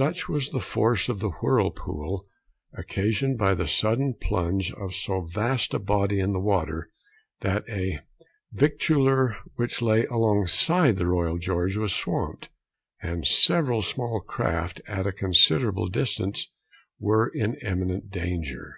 [0.00, 2.24] Such was the force of the whirlpool,
[2.72, 6.88] occasioned by the sudden plunge of so vast a body in the water,
[7.42, 7.98] that a
[8.50, 12.48] victualler which lay alongside the Royal George was swamped;
[13.02, 16.50] and several small craft, at a considerable distance,
[16.98, 18.76] were in imminent danger.